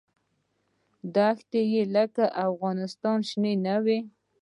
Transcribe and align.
دښتې 1.15 1.61
یې 1.73 1.83
لکه 1.95 2.23
افغانستان 2.47 3.17
شنې 3.29 3.53
نه 3.65 3.75
وې. 3.83 3.99